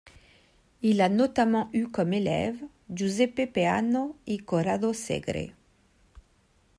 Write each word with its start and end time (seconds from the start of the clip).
Il 0.81 0.99
a 0.99 1.09
notamment 1.09 1.69
eu 1.73 1.85
comme 1.89 2.13
élèves 2.13 2.57
Giuseppe 2.89 3.45
Peano 3.45 4.17
et 4.25 4.39
Corrado 4.39 4.93
Segre. 4.93 5.51